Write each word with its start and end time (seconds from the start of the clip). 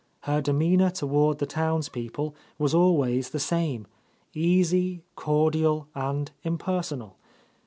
Her 0.21 0.41
demeanour 0.41 0.89
toward 0.89 1.37
the 1.37 1.45
townspeople 1.45 2.33
was 2.57 2.73
always 2.73 3.29
the 3.29 3.39
same; 3.39 3.85
easy, 4.33 5.03
cordial, 5.15 5.89
and 5.93 6.31
impersonal. 6.41 7.17